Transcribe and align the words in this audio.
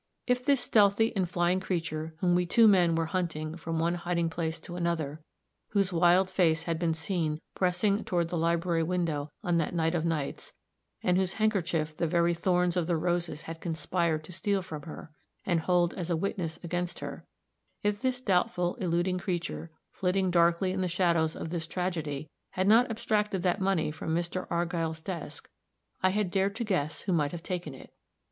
If 0.25 0.43
this 0.43 0.59
stealthy 0.61 1.15
and 1.15 1.29
flying 1.29 1.59
creature 1.59 2.15
whom 2.21 2.33
we 2.33 2.47
two 2.47 2.67
men 2.67 2.95
were 2.95 3.05
hunting 3.05 3.55
from 3.55 3.77
one 3.77 3.93
hiding 3.93 4.31
place 4.31 4.59
to 4.61 4.75
another, 4.75 5.21
whose 5.73 5.93
wild 5.93 6.31
face 6.31 6.63
had 6.63 6.79
been 6.79 6.95
seen 6.95 7.39
pressing 7.53 8.03
toward 8.03 8.29
the 8.29 8.35
library 8.35 8.81
window 8.81 9.29
on 9.43 9.59
that 9.59 9.75
night 9.75 9.93
of 9.93 10.03
nights, 10.03 10.53
and 11.03 11.17
whose 11.19 11.33
handkerchief 11.33 11.95
the 11.95 12.07
very 12.07 12.33
thorns 12.33 12.75
of 12.75 12.87
the 12.87 12.97
roses 12.97 13.43
had 13.43 13.61
conspired 13.61 14.23
to 14.23 14.31
steal 14.33 14.63
from 14.63 14.81
her, 14.81 15.11
and 15.45 15.59
hold 15.59 15.93
as 15.93 16.09
a 16.09 16.17
witness 16.17 16.57
against 16.63 16.97
her 17.01 17.27
if 17.83 18.01
this 18.01 18.23
doubtful, 18.23 18.73
eluding 18.77 19.19
creature, 19.19 19.69
flitting 19.91 20.31
darkly 20.31 20.71
in 20.71 20.81
the 20.81 20.87
shadows 20.87 21.35
of 21.35 21.51
this 21.51 21.67
tragedy, 21.67 22.27
had 22.53 22.67
not 22.67 22.89
abstracted 22.89 23.43
that 23.43 23.61
money 23.61 23.91
from 23.91 24.15
Mr. 24.15 24.47
Argyll's 24.49 24.99
desk, 25.01 25.47
I 26.01 26.09
had 26.09 26.31
dared 26.31 26.55
to 26.55 26.63
guess 26.63 27.01
who 27.01 27.13
might 27.13 27.33
have 27.33 27.43
taken 27.43 27.75
it. 27.75 27.91